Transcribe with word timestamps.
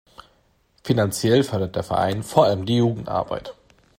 Finanziell 0.83 1.43
fördert 1.43 1.75
der 1.75 1.83
Verein 1.83 2.23
vor 2.23 2.45
allem 2.45 2.65
die 2.65 2.77
Jugendarbeit. 2.77 3.53